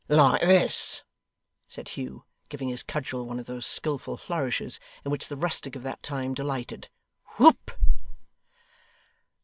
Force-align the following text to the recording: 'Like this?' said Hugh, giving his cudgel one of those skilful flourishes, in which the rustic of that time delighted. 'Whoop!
'Like 0.07 0.41
this?' 0.41 1.03
said 1.67 1.89
Hugh, 1.89 2.25
giving 2.49 2.69
his 2.69 2.81
cudgel 2.81 3.23
one 3.27 3.37
of 3.39 3.45
those 3.45 3.67
skilful 3.67 4.17
flourishes, 4.17 4.79
in 5.05 5.11
which 5.11 5.27
the 5.27 5.37
rustic 5.37 5.75
of 5.75 5.83
that 5.83 6.01
time 6.01 6.33
delighted. 6.33 6.89
'Whoop! 7.37 7.69